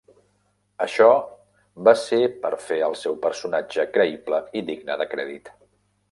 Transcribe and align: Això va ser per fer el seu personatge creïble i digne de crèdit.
Això 0.85 1.09
va 1.87 1.91
ser 2.03 2.19
per 2.45 2.51
fer 2.69 2.77
el 2.87 2.97
seu 3.01 3.17
personatge 3.25 3.85
creïble 3.97 4.39
i 4.61 4.65
digne 4.71 4.97
de 5.03 5.07
crèdit. 5.13 5.53